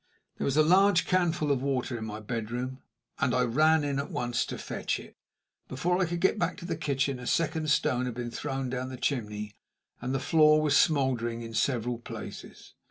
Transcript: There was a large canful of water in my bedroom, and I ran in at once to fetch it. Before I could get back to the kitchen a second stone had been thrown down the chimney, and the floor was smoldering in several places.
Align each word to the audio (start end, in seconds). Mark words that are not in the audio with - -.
There 0.39 0.45
was 0.45 0.57
a 0.57 0.63
large 0.63 1.05
canful 1.05 1.51
of 1.51 1.61
water 1.61 1.95
in 1.95 2.05
my 2.05 2.19
bedroom, 2.19 2.79
and 3.19 3.35
I 3.35 3.43
ran 3.43 3.83
in 3.83 3.99
at 3.99 4.09
once 4.09 4.47
to 4.47 4.57
fetch 4.57 4.99
it. 4.99 5.15
Before 5.67 6.01
I 6.01 6.07
could 6.07 6.19
get 6.21 6.39
back 6.39 6.57
to 6.57 6.65
the 6.65 6.75
kitchen 6.75 7.19
a 7.19 7.27
second 7.27 7.69
stone 7.69 8.05
had 8.05 8.15
been 8.15 8.31
thrown 8.31 8.71
down 8.71 8.89
the 8.89 8.97
chimney, 8.97 9.53
and 10.01 10.11
the 10.15 10.19
floor 10.19 10.59
was 10.59 10.75
smoldering 10.75 11.43
in 11.43 11.53
several 11.53 11.99
places. 11.99 12.73